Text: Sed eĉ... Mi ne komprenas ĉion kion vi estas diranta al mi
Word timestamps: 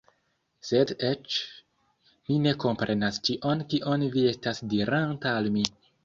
Sed 0.67 0.91
eĉ... 1.07 1.33
Mi 2.29 2.37
ne 2.45 2.53
komprenas 2.63 3.19
ĉion 3.29 3.61
kion 3.73 4.05
vi 4.15 4.23
estas 4.31 4.63
diranta 4.73 5.35
al 5.41 5.51
mi 5.59 5.67